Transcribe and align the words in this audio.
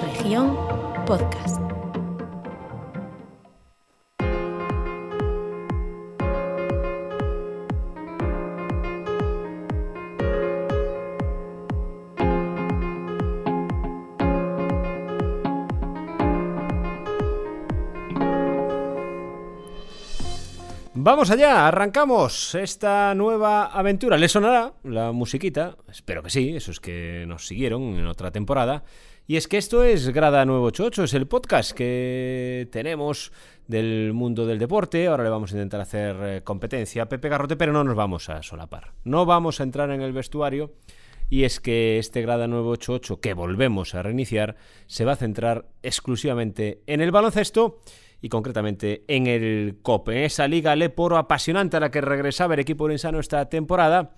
Región 0.00 0.56
podcast. 1.06 1.63
Vamos 21.04 21.30
allá, 21.30 21.68
arrancamos 21.68 22.54
esta 22.54 23.14
nueva 23.14 23.66
aventura. 23.66 24.16
¿Le 24.16 24.26
sonará 24.26 24.72
la 24.84 25.12
musiquita? 25.12 25.76
Espero 25.86 26.22
que 26.22 26.30
sí, 26.30 26.56
eso 26.56 26.70
es 26.70 26.80
que 26.80 27.26
nos 27.28 27.46
siguieron 27.46 27.98
en 27.98 28.06
otra 28.06 28.30
temporada. 28.30 28.84
Y 29.26 29.36
es 29.36 29.46
que 29.46 29.58
esto 29.58 29.84
es 29.84 30.08
Grada 30.08 30.46
988, 30.46 31.04
es 31.04 31.12
el 31.12 31.26
podcast 31.26 31.72
que 31.72 32.70
tenemos 32.72 33.32
del 33.68 34.14
mundo 34.14 34.46
del 34.46 34.58
deporte. 34.58 35.06
Ahora 35.06 35.24
le 35.24 35.28
vamos 35.28 35.52
a 35.52 35.56
intentar 35.56 35.82
hacer 35.82 36.16
eh, 36.22 36.40
competencia 36.42 37.02
a 37.02 37.08
Pepe 37.10 37.28
Garrote, 37.28 37.56
pero 37.56 37.74
no 37.74 37.84
nos 37.84 37.96
vamos 37.96 38.30
a 38.30 38.42
solapar. 38.42 38.94
No 39.04 39.26
vamos 39.26 39.60
a 39.60 39.64
entrar 39.64 39.90
en 39.90 40.00
el 40.00 40.14
vestuario. 40.14 40.72
Y 41.28 41.44
es 41.44 41.60
que 41.60 41.98
este 41.98 42.22
Grada 42.22 42.48
988, 42.48 43.20
que 43.20 43.34
volvemos 43.34 43.94
a 43.94 44.02
reiniciar, 44.02 44.56
se 44.86 45.04
va 45.04 45.12
a 45.12 45.16
centrar 45.16 45.66
exclusivamente 45.82 46.80
en 46.86 47.02
el 47.02 47.10
baloncesto 47.10 47.80
y 48.24 48.30
concretamente 48.30 49.04
en 49.06 49.26
el 49.26 49.80
COP, 49.82 50.08
en 50.08 50.22
esa 50.22 50.48
liga 50.48 50.74
Leporo 50.74 51.18
apasionante 51.18 51.76
a 51.76 51.80
la 51.80 51.90
que 51.90 52.00
regresaba 52.00 52.54
el 52.54 52.60
equipo 52.60 52.84
urensano 52.84 53.20
esta 53.20 53.50
temporada. 53.50 54.14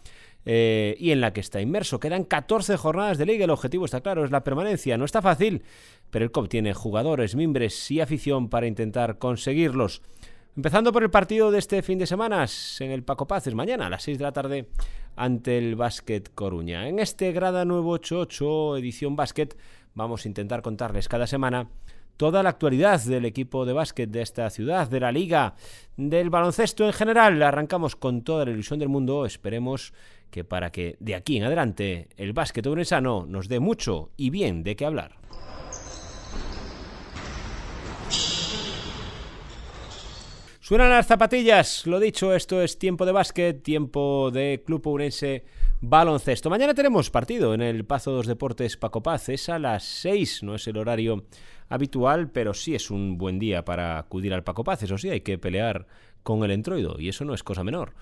Eh, 0.48 0.94
y 1.00 1.10
en 1.10 1.20
la 1.20 1.32
que 1.32 1.40
está 1.40 1.60
inmerso. 1.60 1.98
Quedan 1.98 2.22
14 2.22 2.76
jornadas 2.76 3.18
de 3.18 3.26
liga. 3.26 3.46
El 3.46 3.50
objetivo 3.50 3.84
está 3.84 4.02
claro, 4.02 4.24
es 4.24 4.30
la 4.30 4.44
permanencia. 4.44 4.96
No 4.96 5.04
está 5.04 5.20
fácil, 5.20 5.64
pero 6.10 6.24
el 6.24 6.30
COP 6.30 6.48
tiene 6.48 6.72
jugadores, 6.72 7.34
mimbres 7.34 7.90
y 7.90 8.00
afición 8.00 8.48
para 8.48 8.68
intentar 8.68 9.18
conseguirlos. 9.18 10.02
Empezando 10.54 10.92
por 10.92 11.02
el 11.02 11.10
partido 11.10 11.50
de 11.50 11.58
este 11.58 11.82
fin 11.82 11.98
de 11.98 12.06
semana 12.06 12.46
en 12.78 12.92
el 12.92 13.02
Paco 13.02 13.26
Paces, 13.26 13.56
mañana 13.56 13.86
a 13.86 13.90
las 13.90 14.04
6 14.04 14.18
de 14.18 14.22
la 14.22 14.32
tarde 14.32 14.68
ante 15.16 15.58
el 15.58 15.74
Básquet 15.74 16.32
Coruña. 16.32 16.86
En 16.86 17.00
este 17.00 17.32
Grada 17.32 17.64
988 17.64 18.76
edición 18.76 19.16
Básquet 19.16 19.58
vamos 19.96 20.24
a 20.24 20.28
intentar 20.28 20.62
contarles 20.62 21.08
cada 21.08 21.26
semana 21.26 21.70
toda 22.16 22.42
la 22.42 22.50
actualidad 22.50 23.02
del 23.02 23.24
equipo 23.24 23.64
de 23.64 23.72
básquet 23.72 24.10
de 24.10 24.22
esta 24.22 24.48
ciudad, 24.50 24.88
de 24.88 25.00
la 25.00 25.12
liga, 25.12 25.54
del 25.96 26.30
baloncesto 26.30 26.86
en 26.86 26.92
general. 26.92 27.42
Arrancamos 27.42 27.96
con 27.96 28.22
toda 28.22 28.44
la 28.44 28.50
ilusión 28.50 28.78
del 28.78 28.88
mundo. 28.88 29.26
Esperemos 29.26 29.92
que 30.30 30.44
para 30.44 30.70
que 30.70 30.96
de 31.00 31.14
aquí 31.14 31.36
en 31.36 31.44
adelante 31.44 32.08
el 32.16 32.32
básquet 32.32 32.66
urensano 32.66 33.26
nos 33.26 33.48
dé 33.48 33.60
mucho 33.60 34.10
y 34.16 34.30
bien 34.30 34.62
de 34.62 34.76
qué 34.76 34.86
hablar. 34.86 35.16
Suenan 40.60 40.90
las 40.90 41.06
zapatillas, 41.06 41.86
lo 41.86 42.00
dicho, 42.00 42.34
esto 42.34 42.60
es 42.60 42.76
tiempo 42.76 43.06
de 43.06 43.12
básquet, 43.12 43.62
tiempo 43.62 44.32
de 44.32 44.64
Club 44.66 44.84
Urense 44.88 45.44
Baloncesto. 45.82 46.48
Mañana 46.48 46.72
tenemos 46.72 47.10
partido 47.10 47.52
en 47.52 47.60
el 47.60 47.84
Pazo 47.84 48.10
dos 48.10 48.26
Deportes 48.26 48.78
Paco 48.78 49.02
Paz, 49.02 49.28
es 49.28 49.50
a 49.50 49.58
las 49.58 49.84
6, 49.84 50.42
no 50.42 50.54
es 50.54 50.66
el 50.66 50.78
horario 50.78 51.26
habitual, 51.68 52.30
pero 52.30 52.54
sí 52.54 52.74
es 52.74 52.90
un 52.90 53.18
buen 53.18 53.38
día 53.38 53.62
para 53.64 53.98
acudir 53.98 54.32
al 54.32 54.42
Paco 54.42 54.64
Paz. 54.64 54.82
Eso 54.82 54.96
sí, 54.96 55.10
hay 55.10 55.20
que 55.20 55.36
pelear 55.36 55.86
con 56.22 56.42
el 56.44 56.50
entroido 56.50 56.96
y 56.98 57.10
eso 57.10 57.26
no 57.26 57.34
es 57.34 57.42
cosa 57.42 57.62
menor. 57.62 57.92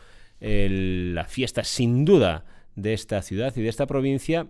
la 0.41 1.25
fiesta, 1.25 1.65
sin 1.65 2.05
duda, 2.05 2.45
de 2.77 2.93
esta 2.93 3.23
ciudad 3.23 3.53
y 3.57 3.63
de 3.63 3.69
esta 3.69 3.87
provincia 3.87 4.49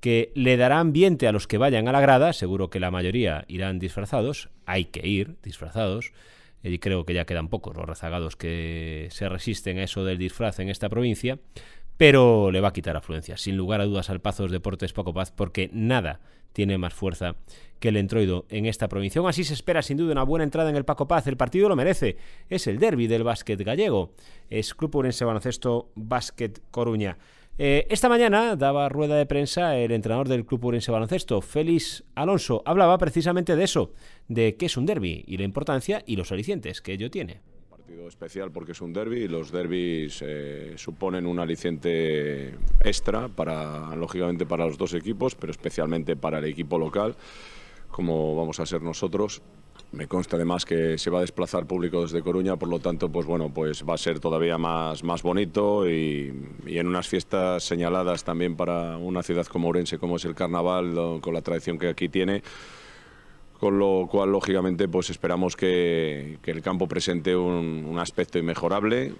que 0.00 0.32
le 0.34 0.56
dará 0.56 0.80
ambiente 0.80 1.28
a 1.28 1.32
los 1.32 1.46
que 1.46 1.58
vayan 1.58 1.88
a 1.88 1.92
la 1.92 2.00
grada, 2.00 2.32
seguro 2.32 2.70
que 2.70 2.80
la 2.80 2.90
mayoría 2.90 3.44
irán 3.48 3.78
disfrazados, 3.78 4.48
hay 4.64 4.86
que 4.86 5.06
ir 5.06 5.36
disfrazados, 5.42 6.12
y 6.62 6.78
creo 6.78 7.04
que 7.04 7.14
ya 7.14 7.24
quedan 7.26 7.48
pocos 7.48 7.76
los 7.76 7.86
rezagados 7.86 8.36
que 8.36 9.08
se 9.10 9.28
resisten 9.28 9.78
a 9.78 9.84
eso 9.84 10.04
del 10.04 10.18
disfraz 10.18 10.58
en 10.58 10.68
esta 10.68 10.88
provincia, 10.88 11.38
pero 12.00 12.50
le 12.50 12.62
va 12.62 12.68
a 12.68 12.72
quitar 12.72 12.96
afluencia, 12.96 13.36
sin 13.36 13.58
lugar 13.58 13.82
a 13.82 13.84
dudas 13.84 14.08
al 14.08 14.22
Pazos 14.22 14.50
Deportes 14.50 14.94
Paco 14.94 15.12
Paz, 15.12 15.30
porque 15.30 15.68
nada 15.74 16.20
tiene 16.54 16.78
más 16.78 16.94
fuerza 16.94 17.36
que 17.78 17.88
el 17.88 17.98
entroido 17.98 18.46
en 18.48 18.64
esta 18.64 18.88
provincia. 18.88 19.20
así 19.28 19.44
se 19.44 19.52
espera 19.52 19.82
sin 19.82 19.98
duda 19.98 20.12
una 20.12 20.22
buena 20.22 20.44
entrada 20.44 20.70
en 20.70 20.76
el 20.76 20.86
Paco 20.86 21.06
Paz. 21.06 21.26
El 21.26 21.36
partido 21.36 21.68
lo 21.68 21.76
merece. 21.76 22.16
Es 22.48 22.66
el 22.68 22.78
derby 22.78 23.06
del 23.06 23.22
básquet 23.22 23.60
gallego. 23.60 24.14
Es 24.48 24.72
Club 24.72 24.96
Urense 24.96 25.26
Baloncesto 25.26 25.90
Básquet 25.94 26.62
Coruña. 26.70 27.18
Eh, 27.58 27.86
esta 27.90 28.08
mañana 28.08 28.56
daba 28.56 28.88
rueda 28.88 29.16
de 29.16 29.26
prensa 29.26 29.76
el 29.76 29.92
entrenador 29.92 30.26
del 30.26 30.46
Club 30.46 30.64
Urense 30.64 30.90
Baloncesto, 30.90 31.42
Félix 31.42 32.04
Alonso. 32.14 32.62
Hablaba 32.64 32.96
precisamente 32.96 33.56
de 33.56 33.64
eso, 33.64 33.92
de 34.26 34.56
qué 34.56 34.64
es 34.64 34.78
un 34.78 34.86
derby 34.86 35.22
y 35.26 35.36
la 35.36 35.44
importancia 35.44 36.02
y 36.06 36.16
los 36.16 36.32
alicientes 36.32 36.80
que 36.80 36.94
ello 36.94 37.10
tiene 37.10 37.42
partido 37.90 38.06
especial 38.06 38.52
porque 38.52 38.70
es 38.70 38.80
un 38.82 38.92
derby 38.92 39.22
y 39.22 39.28
los 39.28 39.50
derbis 39.50 40.22
eh, 40.24 40.74
suponen 40.76 41.26
un 41.26 41.40
aliciente 41.40 42.54
extra 42.84 43.26
para 43.26 43.96
lógicamente 43.96 44.46
para 44.46 44.64
los 44.64 44.78
dos 44.78 44.94
equipos 44.94 45.34
pero 45.34 45.50
especialmente 45.50 46.14
para 46.14 46.38
el 46.38 46.44
equipo 46.44 46.78
local 46.78 47.16
como 47.90 48.36
vamos 48.36 48.60
a 48.60 48.66
ser 48.66 48.80
nosotros. 48.80 49.42
Me 49.90 50.06
consta 50.06 50.36
además 50.36 50.64
que 50.64 50.98
se 50.98 51.10
va 51.10 51.18
a 51.18 51.22
desplazar 51.22 51.66
público 51.66 52.02
desde 52.02 52.22
Coruña, 52.22 52.56
por 52.56 52.68
lo 52.68 52.78
tanto, 52.78 53.08
pues 53.08 53.26
bueno, 53.26 53.50
pues 53.52 53.82
va 53.82 53.94
a 53.94 53.98
ser 53.98 54.20
todavía 54.20 54.56
más, 54.56 55.02
más 55.02 55.22
bonito 55.22 55.90
y, 55.90 56.32
y 56.66 56.78
en 56.78 56.86
unas 56.86 57.08
fiestas 57.08 57.64
señaladas 57.64 58.22
también 58.22 58.54
para 58.54 58.98
una 58.98 59.24
ciudad 59.24 59.46
como 59.46 59.68
Orense, 59.68 59.98
como 59.98 60.16
es 60.16 60.24
el 60.26 60.36
Carnaval, 60.36 61.20
con 61.20 61.34
la 61.34 61.42
tradición 61.42 61.76
que 61.76 61.88
aquí 61.88 62.08
tiene, 62.08 62.44
con 63.60 63.78
lo 63.78 64.08
cual 64.10 64.32
lógicamente 64.32 64.88
pues 64.88 65.10
esperamos 65.10 65.54
que, 65.54 66.38
el 66.42 66.62
campo 66.62 66.88
presente 66.88 67.36
un, 67.36 67.84
un 67.86 67.98
aspecto 67.98 68.38
inmejorable. 68.38 69.12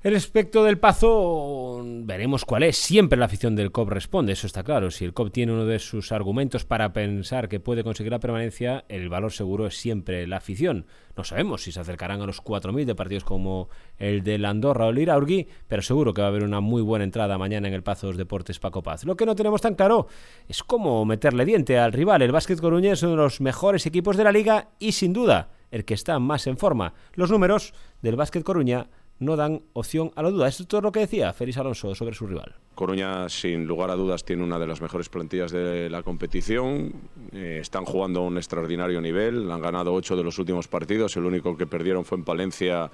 El 0.00 0.14
aspecto 0.14 0.62
del 0.62 0.78
Pazo 0.78 1.82
veremos 1.84 2.44
cuál 2.44 2.62
es. 2.62 2.76
Siempre 2.76 3.18
la 3.18 3.24
afición 3.24 3.56
del 3.56 3.72
COP 3.72 3.88
responde, 3.88 4.32
eso 4.32 4.46
está 4.46 4.62
claro. 4.62 4.92
Si 4.92 5.04
el 5.04 5.12
COP 5.12 5.32
tiene 5.32 5.52
uno 5.52 5.66
de 5.66 5.80
sus 5.80 6.12
argumentos 6.12 6.64
para 6.64 6.92
pensar 6.92 7.48
que 7.48 7.58
puede 7.58 7.82
conseguir 7.82 8.12
la 8.12 8.20
permanencia, 8.20 8.84
el 8.88 9.08
valor 9.08 9.32
seguro 9.32 9.66
es 9.66 9.76
siempre 9.76 10.28
la 10.28 10.36
afición. 10.36 10.86
No 11.16 11.24
sabemos 11.24 11.64
si 11.64 11.72
se 11.72 11.80
acercarán 11.80 12.22
a 12.22 12.26
los 12.26 12.40
4.000 12.40 12.84
de 12.84 12.94
partidos 12.94 13.24
como 13.24 13.70
el 13.98 14.22
de 14.22 14.36
Andorra 14.46 14.86
o 14.86 14.90
el 14.90 15.00
Iraurgui, 15.00 15.48
pero 15.66 15.82
seguro 15.82 16.14
que 16.14 16.20
va 16.20 16.28
a 16.28 16.30
haber 16.30 16.44
una 16.44 16.60
muy 16.60 16.80
buena 16.80 17.04
entrada 17.04 17.36
mañana 17.36 17.66
en 17.66 17.74
el 17.74 17.82
Pazos 17.82 18.16
Deportes 18.16 18.60
Paco 18.60 18.84
Paz. 18.84 19.04
Lo 19.04 19.16
que 19.16 19.26
no 19.26 19.34
tenemos 19.34 19.62
tan 19.62 19.74
claro 19.74 20.06
es 20.46 20.62
cómo 20.62 21.04
meterle 21.06 21.44
diente 21.44 21.76
al 21.76 21.92
rival. 21.92 22.22
El 22.22 22.30
Básquet 22.30 22.60
Coruña 22.60 22.92
es 22.92 23.02
uno 23.02 23.16
de 23.16 23.16
los 23.16 23.40
mejores 23.40 23.84
equipos 23.84 24.16
de 24.16 24.22
la 24.22 24.30
liga 24.30 24.68
y 24.78 24.92
sin 24.92 25.12
duda 25.12 25.48
el 25.70 25.84
que 25.84 25.94
está 25.94 26.18
más 26.18 26.46
en 26.46 26.56
forma. 26.56 26.94
Los 27.14 27.30
números 27.30 27.74
del 28.00 28.16
Básquet 28.16 28.44
Coruña 28.44 28.88
no 29.18 29.36
dan 29.36 29.62
opción 29.72 30.12
a 30.16 30.22
la 30.22 30.30
duda. 30.30 30.48
Esto 30.48 30.62
es 30.62 30.68
todo 30.68 30.80
lo 30.80 30.92
que 30.92 31.00
decía 31.00 31.32
Félix 31.32 31.58
Alonso 31.58 31.94
sobre 31.94 32.14
su 32.14 32.26
rival. 32.26 32.54
Coruña, 32.74 33.28
sin 33.28 33.66
lugar 33.66 33.90
a 33.90 33.96
dudas, 33.96 34.24
tiene 34.24 34.44
una 34.44 34.58
de 34.58 34.66
las 34.66 34.80
mejores 34.80 35.08
plantillas 35.08 35.50
de 35.50 35.90
la 35.90 36.02
competición. 36.02 36.92
Eh, 37.32 37.58
están 37.60 37.84
jugando 37.84 38.20
a 38.20 38.24
un 38.24 38.36
extraordinario 38.36 39.00
nivel. 39.00 39.50
Han 39.50 39.60
ganado 39.60 39.92
ocho 39.92 40.16
de 40.16 40.22
los 40.22 40.38
últimos 40.38 40.68
partidos. 40.68 41.16
El 41.16 41.24
único 41.24 41.56
que 41.56 41.66
perdieron 41.66 42.04
fue 42.04 42.18
en 42.18 42.24
Palencia 42.24 42.90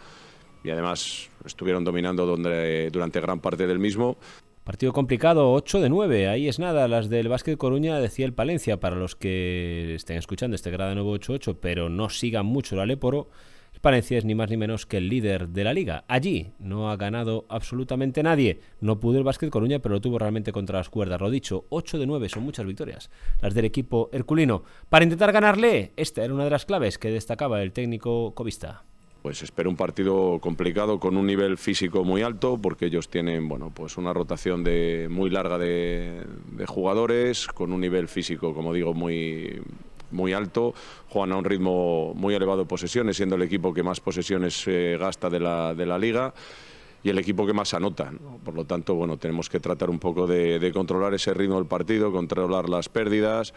y 0.64 0.70
además 0.70 1.28
estuvieron 1.44 1.84
dominando 1.84 2.24
donde, 2.24 2.90
durante 2.90 3.20
gran 3.20 3.40
parte 3.40 3.66
del 3.66 3.78
mismo. 3.78 4.16
Partido 4.64 4.94
complicado, 4.94 5.52
8 5.52 5.82
de 5.82 5.90
9, 5.90 6.28
ahí 6.28 6.48
es 6.48 6.58
nada, 6.58 6.88
las 6.88 7.10
del 7.10 7.28
Básquet 7.28 7.58
Coruña 7.58 8.00
decía 8.00 8.24
el 8.24 8.32
Palencia, 8.32 8.80
para 8.80 8.96
los 8.96 9.14
que 9.14 9.94
estén 9.94 10.16
escuchando 10.16 10.54
este 10.54 10.70
grado 10.70 10.94
988, 10.94 11.60
pero 11.60 11.90
no 11.90 12.08
sigan 12.08 12.46
mucho 12.46 12.74
la 12.74 12.86
Leporo, 12.86 13.28
Palencia 13.84 14.16
es 14.16 14.24
ni 14.24 14.34
más 14.34 14.48
ni 14.48 14.56
menos 14.56 14.86
que 14.86 14.96
el 14.96 15.10
líder 15.10 15.50
de 15.50 15.62
la 15.62 15.74
liga. 15.74 16.04
Allí 16.08 16.54
no 16.58 16.90
ha 16.90 16.96
ganado 16.96 17.44
absolutamente 17.50 18.22
nadie. 18.22 18.60
No 18.80 18.98
pudo 18.98 19.18
el 19.18 19.24
Básquet 19.24 19.50
Coruña, 19.50 19.80
pero 19.80 19.96
lo 19.96 20.00
tuvo 20.00 20.18
realmente 20.18 20.52
contra 20.52 20.78
las 20.78 20.88
cuerdas. 20.88 21.20
Lo 21.20 21.28
dicho, 21.28 21.66
8 21.68 21.98
de 21.98 22.06
9 22.06 22.30
son 22.30 22.44
muchas 22.44 22.64
victorias, 22.64 23.10
las 23.42 23.52
del 23.52 23.66
equipo 23.66 24.08
herculino. 24.10 24.62
Para 24.88 25.04
intentar 25.04 25.32
ganarle, 25.32 25.92
esta 25.96 26.24
era 26.24 26.32
una 26.32 26.44
de 26.44 26.50
las 26.50 26.64
claves 26.64 26.96
que 26.96 27.10
destacaba 27.10 27.62
el 27.62 27.72
técnico 27.72 28.34
covista 28.34 28.84
pues 29.20 29.42
espero 29.42 29.70
un 29.70 29.76
partido 29.76 30.38
complicado 30.38 31.00
con 31.00 31.16
un 31.16 31.26
nivel 31.26 31.56
físico 31.56 32.04
muy 32.04 32.20
alto 32.20 32.58
porque 32.60 32.84
ellos 32.84 33.08
tienen 33.08 33.48
bueno 33.48 33.72
pues 33.74 33.96
una 33.96 34.12
rotación 34.12 34.62
de 34.62 35.08
muy 35.10 35.30
larga 35.30 35.56
de 35.56 36.26
jugadores 36.66 37.46
con 37.46 37.72
un 37.72 37.80
nivel 37.80 38.06
físico 38.06 38.52
como 38.52 38.74
digo 38.74 38.92
muy 38.92 39.62
muy 40.14 40.32
alto, 40.32 40.72
juegan 41.10 41.32
a 41.32 41.36
un 41.36 41.44
ritmo 41.44 42.14
muy 42.14 42.34
elevado 42.34 42.60
de 42.60 42.64
posesiones, 42.64 43.16
siendo 43.16 43.36
el 43.36 43.42
equipo 43.42 43.74
que 43.74 43.82
más 43.82 44.00
posesiones 44.00 44.64
eh, 44.66 44.96
gasta 44.98 45.28
de 45.28 45.40
la, 45.40 45.74
de 45.74 45.84
la 45.84 45.98
liga 45.98 46.32
y 47.04 47.10
el 47.10 47.18
equipo 47.18 47.46
que 47.46 47.52
más 47.52 47.74
anota. 47.74 48.10
Por 48.42 48.54
lo 48.54 48.64
tanto, 48.64 48.94
bueno, 48.94 49.18
tenemos 49.18 49.50
que 49.50 49.60
tratar 49.60 49.90
un 49.90 49.98
poco 49.98 50.26
de, 50.26 50.70
controlar 50.72 51.12
ese 51.12 51.34
ritmo 51.34 51.56
del 51.56 51.66
partido, 51.66 52.10
controlar 52.10 52.68
las 52.68 52.88
pérdidas 52.88 53.52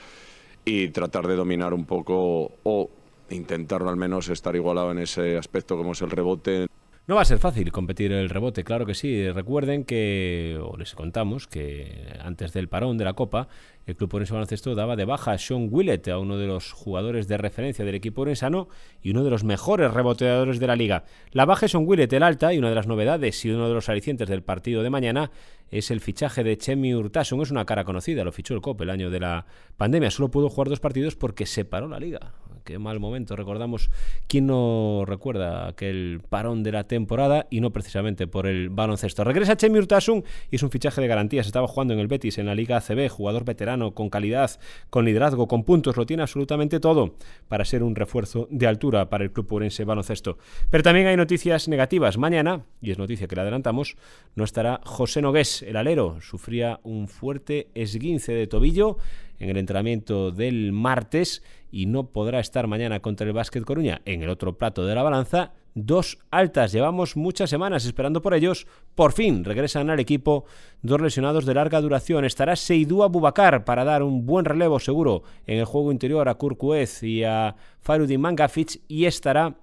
y 0.65 0.89
tratar 0.89 1.25
de 1.27 1.37
dominar 1.37 1.73
un 1.73 1.85
poco 1.85 2.51
o 2.63 2.89
intentar 3.29 3.81
al 3.83 3.95
menos 3.95 4.27
estar 4.27 4.55
igualado 4.55 4.91
en 4.91 4.99
ese 4.99 5.37
aspecto 5.37 5.77
como 5.77 5.93
es 5.93 6.01
el 6.01 6.09
rebote. 6.09 6.67
No 7.07 7.15
va 7.15 7.21
a 7.21 7.25
ser 7.25 7.39
fácil 7.39 7.71
competir 7.71 8.11
el 8.11 8.27
rebote, 8.27 8.65
claro 8.65 8.85
que 8.85 8.93
sí. 8.93 9.31
Recuerden 9.31 9.85
que, 9.85 10.59
o 10.61 10.75
les 10.75 10.93
contamos, 10.93 11.47
que 11.47 12.13
antes 12.19 12.51
del 12.51 12.67
parón 12.67 12.97
de 12.97 13.05
la 13.05 13.13
Copa, 13.13 13.47
el 13.85 13.95
Club 13.95 14.15
Orense 14.15 14.33
Baloncesto 14.33 14.75
daba 14.75 14.97
de 14.97 15.05
baja 15.05 15.31
a 15.31 15.37
Sean 15.37 15.69
Willett, 15.71 16.09
a 16.09 16.19
uno 16.19 16.37
de 16.37 16.47
los 16.47 16.73
jugadores 16.73 17.29
de 17.29 17.37
referencia 17.37 17.85
del 17.85 17.95
equipo 17.95 18.23
orensano 18.23 18.67
y 19.01 19.11
uno 19.11 19.23
de 19.23 19.29
los 19.29 19.45
mejores 19.45 19.93
reboteadores 19.93 20.59
de 20.59 20.67
la 20.67 20.75
liga. 20.75 21.05
La 21.31 21.45
baja 21.45 21.61
de 21.61 21.69
Sean 21.69 21.87
Willett, 21.87 22.11
el 22.11 22.23
alta, 22.23 22.53
y 22.53 22.57
una 22.57 22.67
de 22.67 22.75
las 22.75 22.87
novedades 22.87 23.45
y 23.45 23.51
uno 23.51 23.69
de 23.69 23.73
los 23.73 23.87
alicientes 23.87 24.27
del 24.27 24.43
partido 24.43 24.83
de 24.83 24.89
mañana 24.89 25.31
es 25.71 25.91
el 25.91 26.01
fichaje 26.01 26.43
de 26.43 26.57
Chemi 26.57 26.93
Urtasun. 26.93 27.41
Es 27.41 27.51
una 27.51 27.63
cara 27.63 27.85
conocida, 27.85 28.25
lo 28.25 28.33
fichó 28.33 28.53
el 28.53 28.59
COP 28.59 28.81
el 28.81 28.89
año 28.89 29.09
de 29.09 29.21
la 29.21 29.45
pandemia. 29.77 30.11
Solo 30.11 30.29
pudo 30.29 30.49
jugar 30.49 30.67
dos 30.67 30.81
partidos 30.81 31.15
porque 31.15 31.45
se 31.45 31.63
paró 31.63 31.87
la 31.87 32.01
liga 32.01 32.33
qué 32.67 32.77
mal 32.79 32.99
momento. 32.99 33.37
Recordamos 33.37 33.89
quién 34.27 34.47
no 34.47 35.05
recuerda 35.07 35.69
aquel 35.69 36.21
parón 36.27 36.63
de 36.63 36.73
la 36.73 36.83
temporada 36.83 37.47
y 37.49 37.61
no 37.61 37.71
precisamente 37.71 38.27
por 38.27 38.45
el 38.45 38.69
baloncesto. 38.69 39.23
Regresa 39.23 39.55
Chemi 39.55 39.79
Urtasun 39.79 40.25
y 40.51 40.57
es 40.57 40.63
un 40.63 40.69
fichaje 40.69 40.99
de 40.99 41.07
garantías. 41.07 41.47
Estaba 41.47 41.65
jugando 41.67 41.93
en 41.93 42.01
el 42.01 42.07
Betis 42.07 42.37
en 42.37 42.45
la 42.45 42.55
Liga 42.55 42.75
ACB, 42.77 43.07
jugador 43.07 43.45
veterano, 43.45 43.93
con 43.93 44.09
calidad, 44.09 44.51
con 44.89 45.05
liderazgo, 45.05 45.47
con 45.47 45.63
puntos, 45.63 45.95
lo 45.95 46.05
tiene 46.05 46.23
absolutamente 46.23 46.81
todo 46.81 47.15
para 47.47 47.63
ser 47.63 47.83
un 47.83 47.95
refuerzo 47.95 48.49
de 48.51 48.67
altura 48.67 49.09
para 49.09 49.23
el 49.23 49.31
club 49.31 49.47
purense 49.47 49.85
baloncesto. 49.85 50.37
Pero 50.69 50.83
también 50.83 51.07
hay 51.07 51.15
noticias 51.15 51.69
negativas. 51.69 52.17
Mañana, 52.17 52.65
y 52.81 52.91
es 52.91 52.97
noticia 52.97 53.27
que 53.27 53.35
le 53.35 53.43
adelantamos, 53.43 53.95
no 54.35 54.43
estará 54.43 54.81
José 54.83 55.21
Nogués, 55.21 55.63
el 55.63 55.77
alero. 55.77 56.19
Sufría 56.19 56.81
un 56.83 57.07
fuerte 57.07 57.69
esguince 57.75 58.33
de 58.33 58.47
tobillo 58.47 58.97
en 59.39 59.49
el 59.49 59.57
entrenamiento 59.57 60.31
del 60.31 60.71
martes 60.71 61.43
y 61.71 61.85
no 61.85 62.07
podrá 62.07 62.39
estar 62.39 62.67
mañana 62.67 62.99
contra 63.01 63.27
el 63.27 63.33
Básquet 63.33 63.63
Coruña. 63.63 64.01
En 64.05 64.23
el 64.23 64.29
otro 64.29 64.57
plato 64.57 64.85
de 64.85 64.95
la 64.95 65.03
balanza, 65.03 65.53
dos 65.75 66.17
altas. 66.31 66.71
Llevamos 66.71 67.15
muchas 67.15 67.49
semanas 67.49 67.85
esperando 67.85 68.21
por 68.21 68.33
ellos. 68.33 68.65
Por 68.95 69.11
fin 69.13 69.43
regresan 69.43 69.89
al 69.89 69.99
equipo 69.99 70.45
dos 70.81 71.01
lesionados 71.01 71.45
de 71.45 71.53
larga 71.53 71.81
duración. 71.81 72.25
Estará 72.25 72.55
Seidú 72.55 73.03
Abubakar 73.03 73.63
para 73.63 73.83
dar 73.83 74.01
un 74.01 74.25
buen 74.25 74.45
relevo 74.45 74.79
seguro 74.79 75.23
en 75.45 75.59
el 75.59 75.65
juego 75.65 75.91
interior 75.91 76.27
a 76.29 76.35
Kurkuez 76.35 77.03
y 77.03 77.23
a 77.23 77.55
Farudin 77.81 78.21
Mangafic 78.21 78.81
y 78.87 79.05
estará 79.05 79.55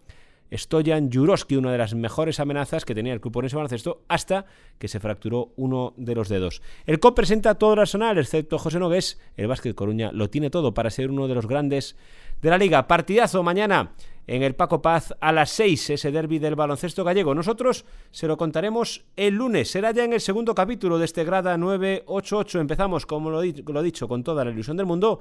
Stoyan 0.55 1.11
Juroski, 1.13 1.57
una 1.57 1.73
de 1.73 1.79
las 1.79 1.95
mejores 1.95 2.41
amenazas 2.41 2.85
que 2.85 2.95
tenía 2.95 3.13
el 3.13 3.21
club 3.21 3.45
ese 3.45 3.57
baloncesto, 3.57 4.03
hasta 4.09 4.47
que 4.79 4.89
se 4.89 5.01
fracturó 5.01 5.53
uno 5.57 5.95
de 5.97 6.15
los 6.15 6.29
dedos. 6.29 6.63
El 6.87 7.01
COP 7.01 7.17
presenta 7.17 7.57
todo 7.57 7.75
el 7.75 7.81
arsenal, 7.81 8.19
excepto 8.19 8.59
José 8.59 8.79
Nogués. 8.79 9.21
El 9.37 9.49
Básquet 9.49 9.75
Coruña 9.75 10.11
lo 10.13 10.31
tiene 10.31 10.51
todo 10.51 10.75
para 10.75 10.91
ser 10.91 11.11
uno 11.11 11.29
de 11.29 11.35
los 11.35 11.47
grandes 11.47 11.97
de 12.41 12.51
la 12.51 12.59
liga. 12.59 12.87
Partidazo 12.87 13.43
mañana 13.43 13.93
en 14.27 14.43
el 14.43 14.55
Paco 14.55 14.81
Paz 14.81 15.15
a 15.21 15.33
las 15.33 15.51
6, 15.51 15.91
ese 15.91 16.11
derby 16.11 16.39
del 16.39 16.55
baloncesto 16.55 17.05
gallego. 17.05 17.35
Nosotros 17.35 17.85
se 18.11 18.27
lo 18.27 18.37
contaremos 18.37 19.05
el 19.17 19.35
lunes. 19.35 19.71
Será 19.71 19.91
ya 19.91 20.05
en 20.05 20.13
el 20.13 20.21
segundo 20.21 20.55
capítulo 20.55 20.99
de 20.99 21.05
este 21.05 21.25
Grada 21.25 21.59
988. 21.59 22.61
Empezamos, 22.61 23.07
como 23.07 23.31
lo 23.31 23.43
he 23.43 23.83
dicho, 23.83 24.09
con 24.09 24.23
toda 24.23 24.45
la 24.45 24.51
ilusión 24.51 24.77
del 24.77 24.87
mundo. 24.87 25.21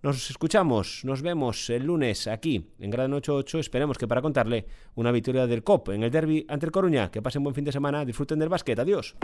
Nos 0.00 0.30
escuchamos, 0.30 1.04
nos 1.04 1.22
vemos 1.22 1.68
el 1.70 1.82
lunes 1.84 2.28
aquí 2.28 2.70
en 2.78 2.90
Gran 2.90 3.12
88. 3.12 3.58
Esperemos 3.58 3.98
que 3.98 4.06
para 4.06 4.22
contarle 4.22 4.66
una 4.94 5.10
victoria 5.10 5.48
del 5.48 5.64
COP 5.64 5.88
en 5.88 6.04
el 6.04 6.10
derby 6.12 6.46
ante 6.48 6.66
el 6.66 6.72
Coruña. 6.72 7.10
Que 7.10 7.20
pasen 7.20 7.42
buen 7.42 7.54
fin 7.54 7.64
de 7.64 7.72
semana, 7.72 8.04
disfruten 8.04 8.38
del 8.38 8.48
básquet. 8.48 8.78
Adiós. 8.78 9.16